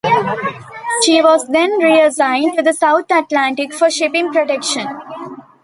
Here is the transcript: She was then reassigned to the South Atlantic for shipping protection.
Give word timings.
She 1.03 1.21
was 1.21 1.45
then 1.47 1.77
reassigned 1.77 2.57
to 2.57 2.63
the 2.63 2.73
South 2.73 3.05
Atlantic 3.11 3.71
for 3.71 3.91
shipping 3.91 4.31
protection. 4.33 4.87